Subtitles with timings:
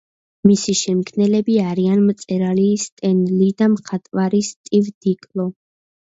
[0.49, 5.47] მისი შემქმნელები არიან მწერალი სტენ ლი და მხატვარი სტივ დიტკო.